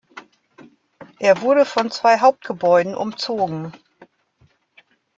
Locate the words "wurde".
1.41-1.63